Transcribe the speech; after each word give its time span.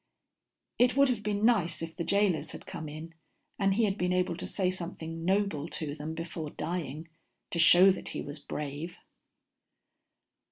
It 0.79 0.97
would 0.97 1.09
have 1.09 1.21
been 1.21 1.45
nice 1.45 1.83
if 1.83 1.95
the 1.95 2.03
jailers 2.03 2.53
had 2.53 2.65
come 2.65 2.89
in 2.89 3.13
and 3.59 3.75
he 3.75 3.83
had 3.83 3.99
been 3.99 4.11
able 4.11 4.35
to 4.37 4.47
say 4.47 4.71
something 4.71 5.23
noble 5.23 5.67
to 5.67 5.93
them 5.93 6.15
before 6.15 6.49
dying, 6.49 7.07
to 7.51 7.59
show 7.59 7.91
that 7.91 8.07
he 8.07 8.21
was 8.23 8.39
brave. 8.39 8.97